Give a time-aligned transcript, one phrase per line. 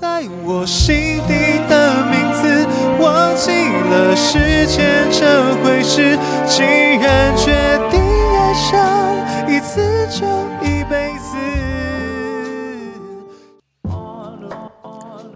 [0.00, 2.66] 在我心底的名字，
[3.00, 6.18] 忘记了时间这回事。
[6.48, 10.26] 既然决定爱上一次，就
[10.66, 11.36] 一辈子。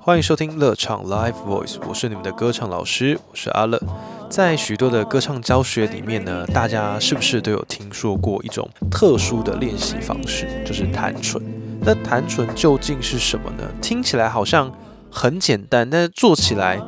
[0.01, 3.81] 欢迎收听乐唱 Live Voice，我是你们的歌唱老师，我是阿乐。
[4.29, 11.41] 在许多的歌唱教学里面呢，大家是不是都有听说过一种特殊的练习方式，就是弹唇？
[11.81, 13.65] 那弹唇究竟是什么呢？
[13.81, 14.71] 听起来好像
[15.11, 16.81] 很简单，但是做起来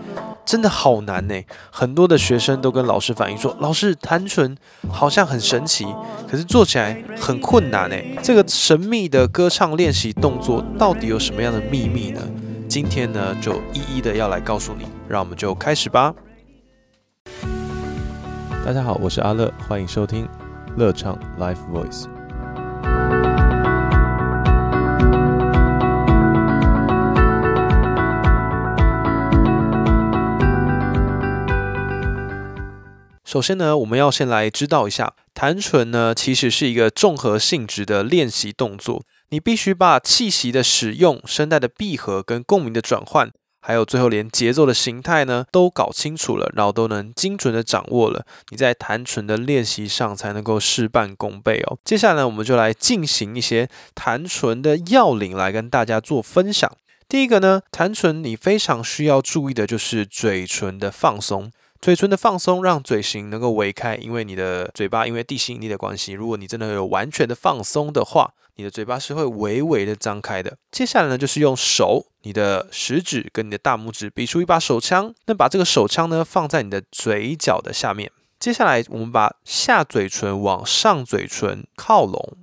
[0.45, 1.34] 真的好难呢。
[1.70, 4.56] 很多的学生都跟老师反映说，老师弹唇
[4.91, 5.87] 好像很神奇，
[6.29, 7.96] 可是做起来很困难呢。
[8.23, 12.20] 这个神秘的歌唱练习动作到底有什么样的秘密呢？
[12.68, 14.84] 今天呢，就一一的要来告诉你。
[15.09, 16.15] 让我们就开始吧。
[18.65, 20.29] 大家好，我是阿乐，欢迎收听
[20.77, 22.20] 乐唱 Live Voice。
[33.30, 43.30] 首先呢，我们要先来知道一下，弹唇呢其实是一个综合性质的练习动作，你必须把气息的使用、声带的闭合跟共鸣的转换。
[43.60, 51.78] 还有最后连节奏的形态呢都搞清楚了，然后都能精准的掌握了，你在弹唇的练习上才能够事半功倍哦。
[51.84, 56.68] 接下来我们就来进行一些弹唇的要领来跟大家做分享。
[57.08, 61.52] 第一个呢，弹唇你非常需要注意的就是嘴唇的放松。
[61.80, 70.58] 嘴唇的放松，让嘴型能够微开，因为你的嘴巴因为地心引力的关系，如果你真的有完全的放松的话，你的嘴巴是会微微的张开的。
[70.70, 78.12] 接下来呢，就是用手，你的食指跟你的大拇指比出一把手枪，那把这个手枪呢放在你的嘴角的下面。
[78.38, 82.36] 接下来我们把下嘴唇往上嘴唇靠拢，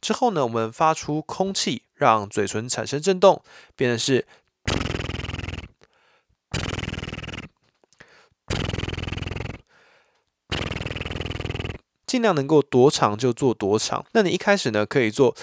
[0.00, 3.44] 之后呢，我们发出空气，让嘴唇产生震动，
[3.76, 4.26] 变成是。
[12.16, 14.02] 尽量能够多长就做多长。
[14.12, 15.36] 那你一开始呢，可以做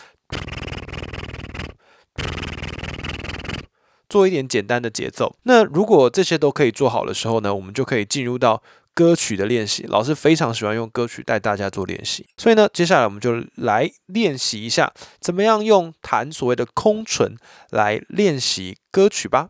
[4.09, 5.35] 做一点简单的节奏。
[5.44, 8.63] 那如果这些都可以做好的时候呢，我们就可以进入到
[8.95, 9.83] 歌曲的练习。
[9.83, 17.35] 老师非常喜欢用歌曲带大家做练习，所以呢，接下来我们就来练习一下，怎么样用弹所谓的空唇
[17.69, 19.50] 来练习歌曲吧。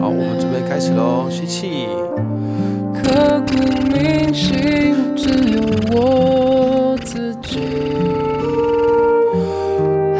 [0.00, 1.86] 好，我们准备开始喽，吸气。
[3.10, 3.52] 刻骨
[3.88, 5.60] 铭心，只有
[5.90, 7.58] 我自己。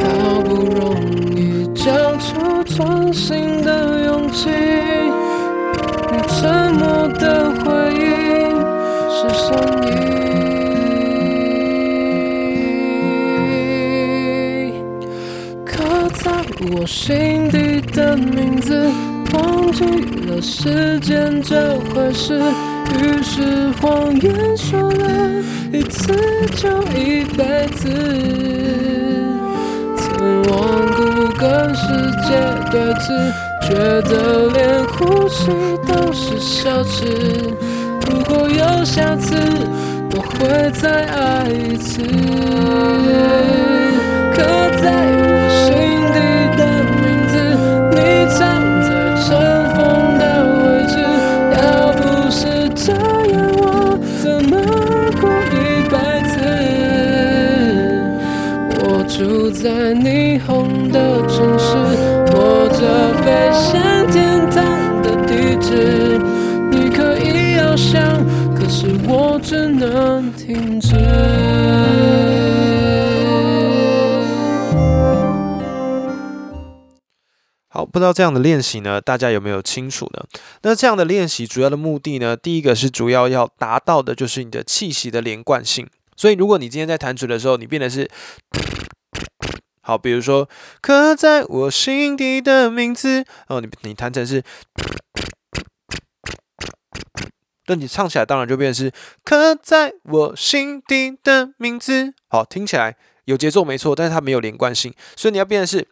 [0.01, 0.99] 好不容
[1.33, 4.49] 易交出专心的勇气，
[6.11, 7.63] 你沉默的回
[7.95, 8.03] 应
[9.09, 9.47] 是善
[9.87, 9.89] 意。
[15.65, 15.71] 刻
[16.11, 16.29] 在
[16.73, 18.91] 我心底的名字，
[19.33, 19.85] 忘记
[20.27, 22.41] 了时间这回事。
[22.99, 25.05] 于是谎言说了
[25.71, 26.13] 一次
[26.55, 27.87] 就一辈子，
[29.95, 30.51] 曾顽
[30.95, 30.99] 固
[31.37, 31.81] 跟世
[32.27, 32.29] 界
[32.69, 33.05] 对峙，
[33.61, 33.69] 觉
[34.01, 34.11] 得
[34.49, 35.47] 连呼吸
[35.87, 36.95] 都是奢侈。
[38.07, 39.35] 如果有下次，
[40.13, 42.01] 我会再爱一次。
[77.91, 80.25] 不知道这样的练习呢，大家有没有清楚呢？
[80.61, 85.87] 那这样的练习主要的目的呢，第一个是主要要达到的就是你的气息的连贯性。
[86.15, 88.09] 所以，如果你今天在弹唇的时候，你变的是
[89.81, 90.47] 好，比如说
[90.79, 94.43] 刻在我心底的名字，哦，你你弹成是，
[97.67, 98.93] 那你唱起来当然就变成是
[99.23, 102.13] 刻在我心底的名字。
[102.29, 102.95] 好，听起来
[103.25, 105.87] 有节奏没错，但是它没有连贯性，所以你要变的是。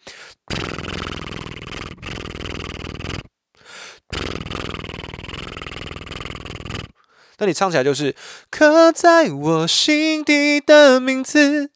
[7.39, 8.13] 那你唱起来就是
[8.49, 11.71] 刻在我心底的名字，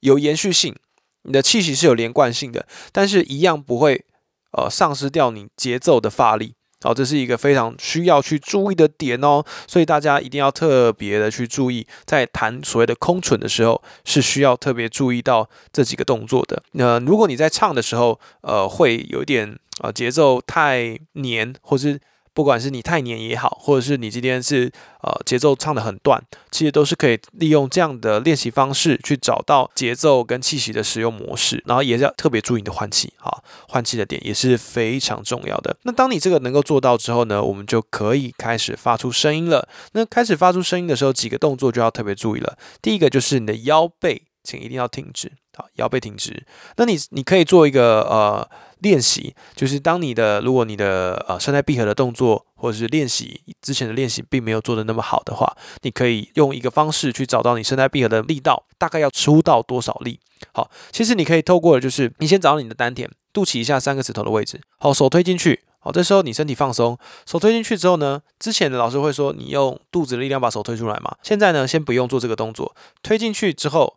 [0.00, 0.76] 有延续性，
[1.22, 4.04] 你的气息是有连贯性的，但是一样不会
[4.52, 16.62] 呃丧失掉你节奏的发力好，这是一个非常需要去注意的点哦，所以大家一定要特别的去注意，在弹所谓的空唇的时候，是需要特别注意到这几个动作的。
[16.72, 21.98] 那如果你在唱的时候，呃，会有一点呃节奏太黏，或是。
[22.36, 24.70] 不管是你太黏也好，或者是你今天是
[25.02, 35.74] 呃节奏唱的很断，其实都是可以利用这样的练习方式去找到节奏跟气息的使用模式，然后也要特别注意你的换气，哈，换气的点也是非常重要的。
[35.84, 39.66] 那当你这个能够做到之后呢，我们就可以开始发出声音了。
[39.92, 42.58] 那开始发出声音的时候，几个动作就要特别注意了。
[42.82, 46.46] 第一个就是你的腰背，请一定要挺直，好，腰背挺直。
[46.76, 48.48] 那你你可以做一个呃。
[48.80, 55.50] 练习就是当你的如果你的呃声带闭合的动作或者是练习之前的练习并没有做的那么好的话，
[55.80, 60.20] 你可以用一个方式去找到你声带闭合的力道大概要出到多少力。
[60.52, 73.96] 好，其实你可以透过的就是你先找到你的丹田，肚脐以下三个指头的位置，好，手推进去，好，这时候你身体放松，手推进去之后呢，之前的老师会说你用肚子的力量把手推出来嘛，现在呢先不用做这个动作，推进去之后，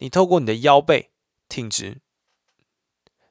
[0.00, 1.08] 你透过你的腰背
[1.48, 1.98] 挺直。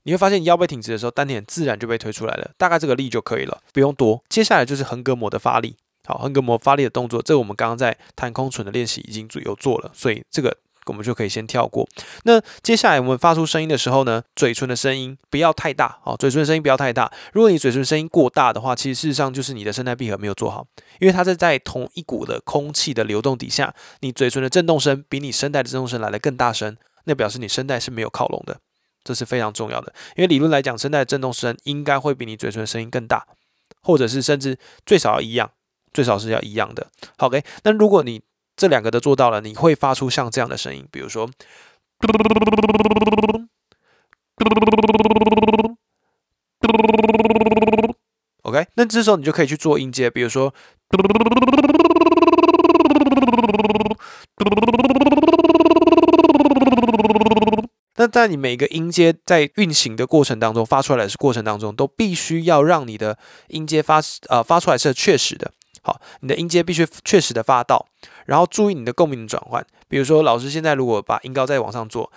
[0.03, 4.23] 你会发现腰背挺直的时候，丹田自然就被推出来了，大概这个力就可以了，不用多。
[4.29, 5.75] 接下来就是横膈膜的发力，
[6.07, 11.87] 好，横膈膜发力的动作，这个我们刚刚在弹空唇的练习已经有做了，所以这个我们就可以先跳过。
[12.23, 17.11] 那接下来我们发出声音的时候呢，嘴唇的声音不要太大，好，嘴唇的声音不要太大。
[17.33, 20.65] 如果你嘴唇声音过大的话，其实事实上就是你的声带闭合没有做好，
[20.99, 28.59] 因为它是在同一股的空气的流动底下，你嘴唇的震动声比你声带的震动声来的更大声，那表示你声带是没有靠拢的。
[29.01, 33.25] 这是非常重要的，因为理论来讲，声带的振动声应该会比你嘴唇的声音更大，
[33.81, 35.49] 或者是甚至最少要一样，
[35.93, 36.85] 最少是要一样的。
[37.17, 38.21] OK，那如果你
[38.59, 41.29] 这两个都做到了，你会发出像这样的声音，比如说
[48.41, 50.53] ，OK，那这时候你就可以去做音阶，比如说。
[57.95, 63.17] 那在你每个音阶在运行的过程当中，发出来的过程当中，都必须要让你的
[63.47, 65.53] 音阶发呃发出来是确实的。
[65.89, 67.87] 好，你的音阶必须确实的发到，
[68.27, 69.65] 然后注意你的共鸣转换。
[69.87, 72.11] 比如说，老师现在如果把音高再往上做，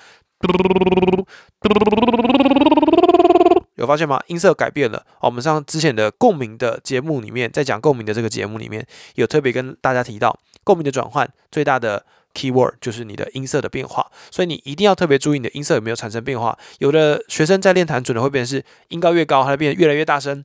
[3.77, 4.21] 有发现吗？
[4.27, 5.07] 音色改变了。
[5.23, 12.05] 我们上之前的共鸣的节目里面，在讲共鸣的这个节目里面有特别跟大家提到，共鸣的转换最大的。
[12.35, 16.59] Keyword 就是你的音色的变化，所以你一定要特别注意你的音色有没有产生变化。
[16.79, 20.43] 有的学生在练弹准的会变成是音高越高，它变得越来越大声，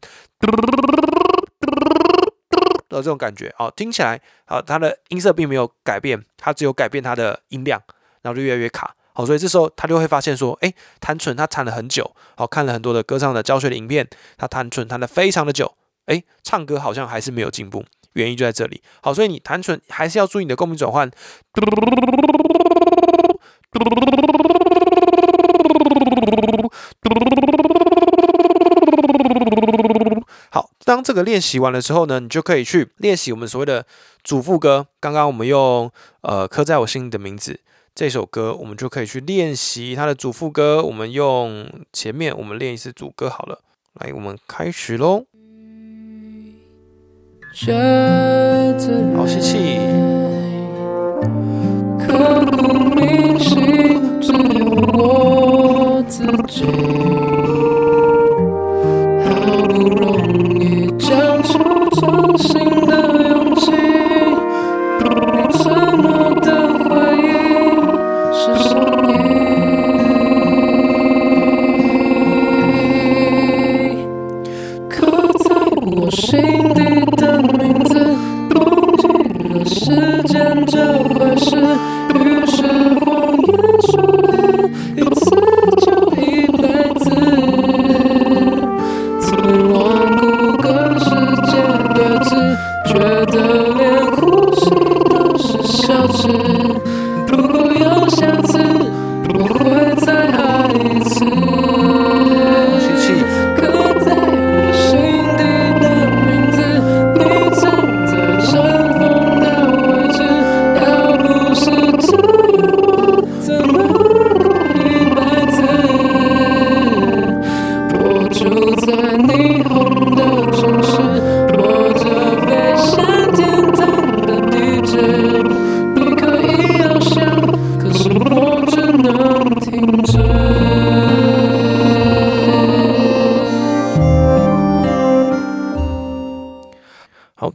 [2.89, 7.81] 的这种感觉哦，听起来好，它的音色并没有改变，它只有改变它的音量，
[8.22, 8.95] 然后就越来越卡。
[9.13, 14.07] 好，所以这时候他就会发现说，哎，弹唇他弹了很久，好，看了很多的歌唱的教学的影片，
[14.38, 15.74] 他弹唇弹的非常的久，
[16.06, 17.84] 哎，唱歌好像还是没有进步。
[18.13, 18.81] 原因就在这里。
[19.01, 21.10] 好，所以你弹唇还是要注意你的共鸣转换。
[30.49, 33.85] 好，当这个练习完了之后呢，你就可以去练习我们所谓的
[34.23, 34.87] 主副歌。
[34.99, 35.91] 刚刚我们用
[36.21, 37.59] 呃刻在我心里的名字
[37.93, 40.81] 这首歌，我们就可以去练习它的主副歌。
[40.83, 43.59] 我们用前面我们练一次主歌好了。
[43.93, 45.25] 来，我们开始喽。
[49.15, 50.16] 好吸气。
[52.07, 57.16] 刻骨铭心，只有我自己。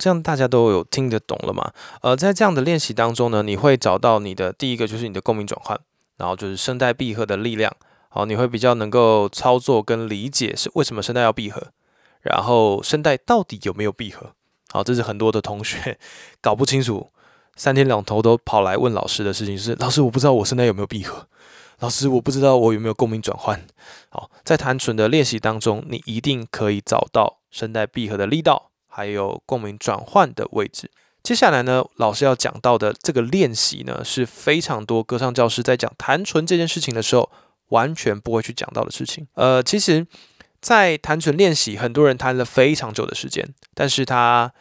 [0.03, 1.73] 这样大家都有听得懂了吗？
[2.01, 5.79] 呃，在这样的练习当中呢，你会找到你的第一个就是你的共鸣转换，
[6.17, 7.73] 然后就是声带闭合的力量。
[8.09, 11.69] 好，你会比较能够操作跟理解是为什么声带要闭合，
[12.21, 14.33] 然后声带到底有没有闭合。
[14.73, 15.97] 好，这是很多的同学
[16.43, 17.13] 搞不清楚，
[17.55, 21.29] 三天两头都跑来问老师的事情是：老师，我不知道我声带有没有闭合。
[21.79, 23.65] 老师，我不知道我有没有共鸣转换。
[24.09, 30.91] 好，在弹唇的练习当中，你一定可以找到声带闭合的力道，还有共鸣转换的位置。
[31.23, 37.31] 接下来呢，老师要讲到的这个练习呢，是非常多歌唱教师在讲弹唇这件事情的时候。
[37.69, 39.27] 完全不会去讲到的事情。
[39.33, 40.07] 呃，其实，
[40.61, 44.53] 在弹唇练习，很多人弹了非常久的时间，但是他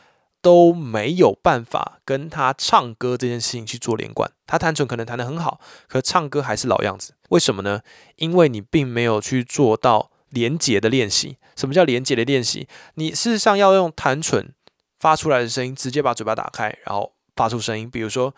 [0.41, 4.31] 都没有办法跟他唱歌这件事情去做连贯。
[4.47, 5.59] 他弹唇可能弹得很好，
[5.89, 7.13] 可唱歌还是老样子。
[7.31, 7.81] 为什么呢？
[8.15, 11.35] 因为你并没有去做到连结的练习。
[11.55, 12.67] 什么叫连结的练习？
[12.95, 14.53] 你事实上要用弹唇
[14.99, 17.89] 发出来的声音，直接把嘴巴打开，然后发出声音。
[17.89, 18.33] 比如说。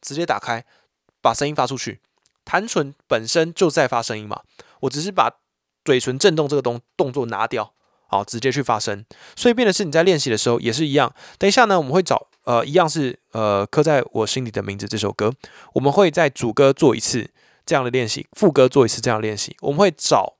[0.00, 0.64] 直接打开，
[1.20, 2.00] 把声音发出去。
[2.44, 4.42] 弹唇本身就在发声音嘛，
[4.80, 5.30] 我只是把
[5.84, 7.72] 嘴唇震动这个动动作拿掉，
[8.12, 9.02] 好，直接去发声。
[9.34, 11.10] 所以变的是你在练习的时候也是一样。
[11.38, 15.32] 等一下呢，我们会找呃，一样是呃，刻在我心里的名字这首歌，
[15.72, 17.30] 我们会在主歌做一次
[17.64, 19.56] 这样的练习，副歌做一次这样练习。
[19.62, 20.34] 我们会找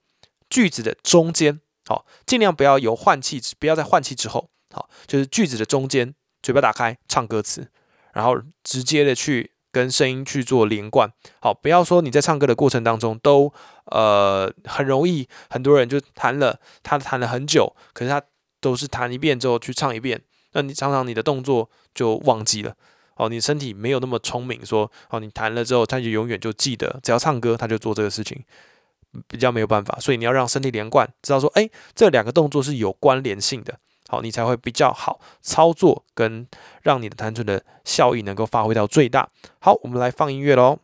[0.50, 4.50] 句子的中间，好，尽量不要有换气，不要在换气之后。
[4.71, 7.71] 好，就是句子的中间，嘴巴打开唱歌词，
[8.12, 11.11] 然后直接的去跟声音去做连贯。
[11.41, 13.52] 好，不要说你在唱歌的过程当中都
[13.87, 18.23] 呃很容易，很多人就弹了，他弹了很久，可是他
[18.61, 20.21] 都是弹一遍之后去唱一遍，
[20.52, 22.76] 那你常常你的动作就忘记了。
[23.17, 28.43] 哦，你身体没有那么聪明，说哦你弹了之后他就永远就记得，只要唱歌他就做这个事情，
[29.26, 29.99] 比较没有办法。
[30.00, 33.79] 所以你要让身体连贯，知道说哎这两个动作是有关联性的。
[34.09, 36.47] 好，你才会比较好操作，跟
[36.82, 39.28] 让你的弹唇的效益能够发挥到最大。
[39.59, 40.78] 好，我们来放音乐喽。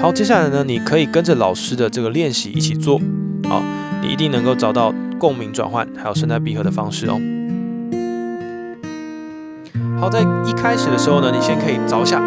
[0.00, 2.98] 好，接下来呢，你可以跟着老师的这个练习一起做。
[3.48, 3.62] 好，
[4.00, 7.20] 你一定能够找到共鸣转换还有声带闭合的方式哦。
[10.00, 12.18] 好，在一开始的时候呢，你先可以找一下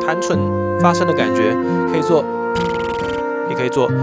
[0.00, 0.38] 弹唇
[0.80, 1.52] 发声的感觉，
[1.90, 2.24] 可以做。
[3.50, 3.94] 也可以做，好，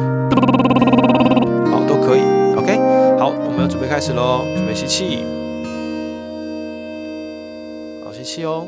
[1.87, 2.21] 都可以
[2.55, 2.77] ，OK，
[3.19, 5.25] 好，我们要准备开始喽，准备吸气，
[8.03, 8.65] 好，吸气哦。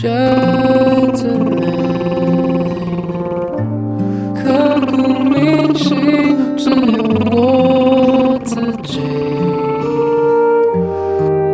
[0.00, 1.66] 觉得美，
[4.32, 7.02] 刻骨铭心只有
[7.32, 9.00] 我自己。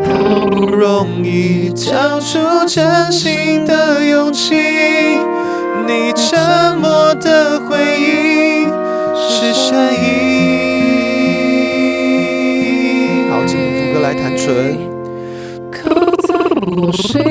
[0.05, 0.13] 好
[0.51, 4.55] 不容易交出真心的勇气，
[5.87, 7.59] 你沉默的。
[7.61, 8.69] 回应
[9.17, 9.97] 是善意。
[13.31, 14.77] 好，请副歌来弹唇。
[15.71, 15.89] 刻
[16.29, 16.35] 在
[16.77, 17.23] 我心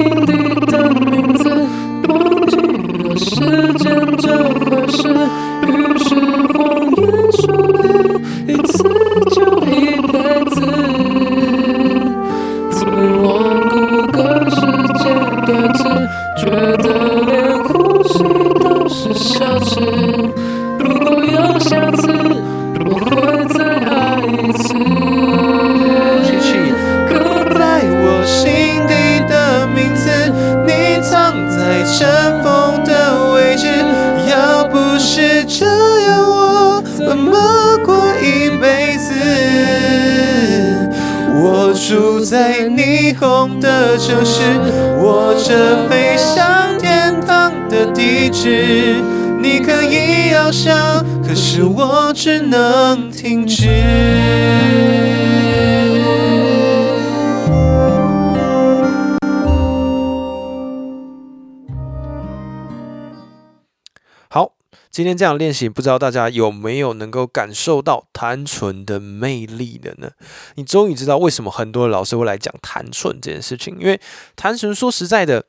[64.93, 70.11] 今天这样练习，不知道大家有没有能够感受到弹唇的魅力的呢？
[70.53, 73.99] 你终于知道为什么很多老师会来讲弹唇这件事情，因为
[74.35, 75.43] 弹唇说实在的，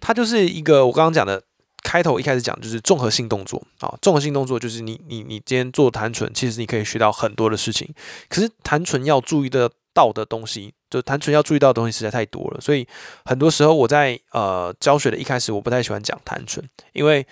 [0.00, 1.42] 它就是一个我刚刚讲的。
[1.82, 7.88] 开头一开始讲就是综合性动作啊，综合性动作就是你你你今天做弹唇，其实你可以学到很多的事情。
[8.28, 12.84] 可是弹唇要注意的到的东西，就弹唇要注意到的东西实在太多了，所以
[13.24, 17.24] 很多时候我在呃教学的一开始，我不太喜欢讲弹唇，因为。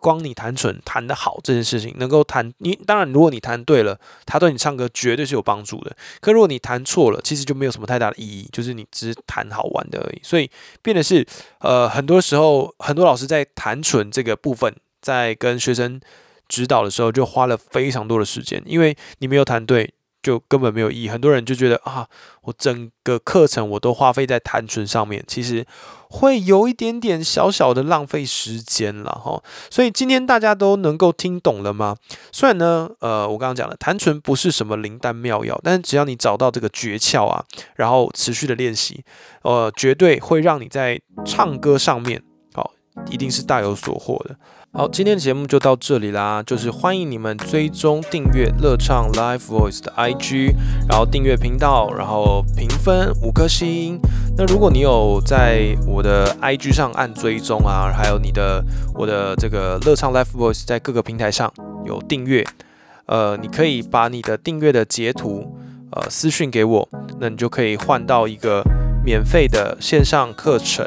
[0.00, 5.94] 光你弹唇弹得好这件事情，能够弹你当然，如果你弹对了，它对你唱歌绝对是有帮助的。
[6.20, 10.20] 可如果你弹错了，其实就没有什么太大的意义，就是你只是弹好玩的而已。
[10.24, 10.50] 所以
[10.82, 11.24] 变的是，
[11.60, 16.00] 呃，很多时候很多老师在弹唇这个部分，在跟学生
[16.48, 19.92] 指导的时候，就花了非常多的时间，因为你没有弹对。
[20.22, 22.06] 就根本没有意义，很多人就觉得啊，
[22.42, 25.66] 我整个课程我都花费在弹唇上面，其实
[26.10, 29.42] 会有一点点小小的浪费时间了哈。
[29.70, 31.96] 所以今天大家都能够听懂了吗？
[32.32, 37.44] 虽然呢，呃，我刚刚讲了，弹唇不是什么灵丹妙药，但是只要你找到这个诀窍啊，
[37.76, 39.02] 然后持续的练习，
[39.42, 42.22] 呃，绝对会让你在唱歌上面，
[42.52, 42.72] 好，
[43.10, 44.36] 一定是大有所获的。
[44.72, 46.40] 好，今天的节目就到这里啦。
[46.44, 50.54] 就是欢迎你们追踪订阅乐唱 Live Voice 的 IG，
[50.88, 54.00] 然后订阅频道，然后评分五颗星。
[54.38, 61.52] 那如果你有在我的 IG 上按追踪啊，还有你的我的这个乐唱 Live Voice 在各个平台上
[61.84, 62.46] 有订阅，
[63.06, 65.52] 呃，你可以把你的订阅的截图
[65.90, 68.62] 呃私讯给我，那你就可以换到一个
[69.04, 70.86] 免费的线上课程。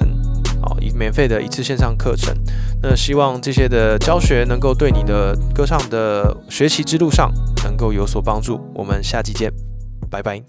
[0.63, 2.33] 好，一免费的一次线上课程，
[2.81, 7.29] 那希望这些的教学能够对你的歌唱的学习之路上
[7.65, 8.61] 能够有所帮助。
[8.73, 9.51] 我们下期见，
[10.09, 10.41] 拜拜。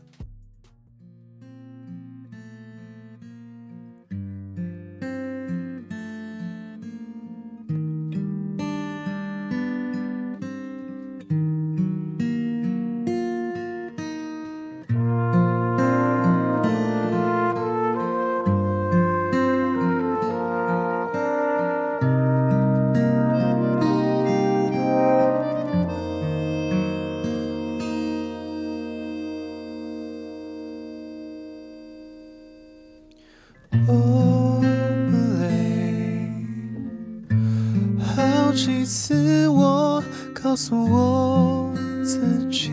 [38.85, 41.73] 每次我告诉我
[42.05, 42.71] 自己，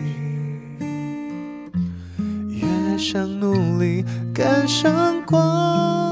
[2.50, 6.11] 越想努力赶上光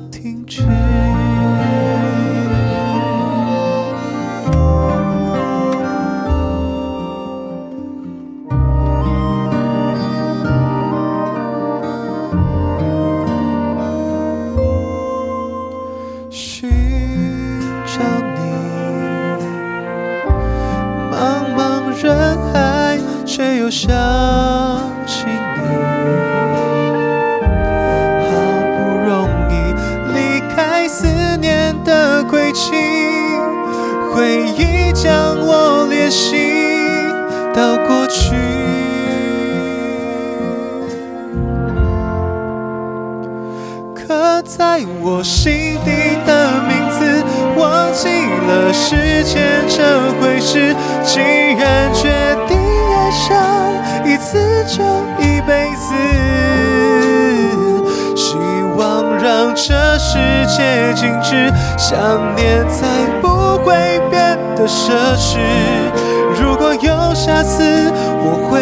[23.71, 23.89] 想
[25.07, 25.31] 起你，
[28.27, 28.35] 好
[28.75, 29.53] 不容易
[30.13, 30.19] 离
[30.53, 31.07] 开思
[31.37, 32.73] 念的轨迹，
[34.13, 36.35] 回忆将我联系
[37.53, 38.35] 到过去，
[43.95, 47.23] 刻在我心底的名字，
[47.57, 48.09] 忘记
[48.47, 50.75] 了时间这回事。
[51.03, 52.40] 既然决定
[54.31, 54.39] 一次
[54.77, 54.81] 就
[55.19, 55.93] 一辈子，
[58.15, 58.37] 希
[58.77, 60.17] 望让这世
[60.47, 62.87] 界静止，想念才
[63.21, 65.37] 不会变得奢侈。
[66.41, 67.91] 如果有下次，
[68.23, 68.61] 我会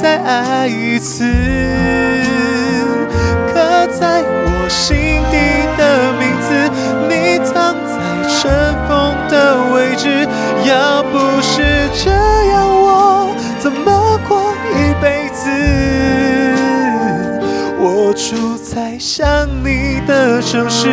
[0.00, 1.22] 再爱一次。
[3.52, 4.96] 刻在我心
[5.30, 5.36] 底
[5.76, 5.82] 的
[6.18, 6.48] 名字，
[7.10, 7.12] 你
[7.44, 7.90] 藏在
[8.26, 8.50] 尘
[8.88, 8.88] 封
[9.28, 9.34] 的
[9.74, 10.26] 位置。
[10.64, 11.49] 要不是
[18.30, 19.26] 住在想
[19.64, 20.86] 你的城市，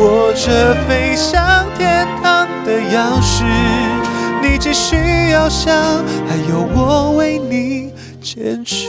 [0.00, 3.44] 握着飞向天堂的钥匙。
[4.42, 5.72] 你继续翱翔，
[6.26, 8.88] 还有我为你坚持。